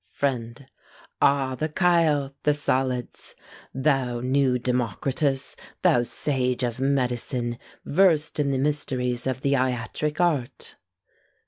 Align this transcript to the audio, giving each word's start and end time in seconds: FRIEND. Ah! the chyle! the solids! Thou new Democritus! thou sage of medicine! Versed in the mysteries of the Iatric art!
FRIEND. 0.13 0.65
Ah! 1.21 1.53
the 1.53 1.67
chyle! 1.69 2.33
the 2.41 2.55
solids! 2.55 3.35
Thou 3.71 4.19
new 4.19 4.57
Democritus! 4.57 5.55
thou 5.83 6.01
sage 6.01 6.63
of 6.63 6.79
medicine! 6.79 7.59
Versed 7.85 8.39
in 8.39 8.49
the 8.49 8.57
mysteries 8.57 9.27
of 9.27 9.41
the 9.41 9.53
Iatric 9.53 10.19
art! 10.19 10.77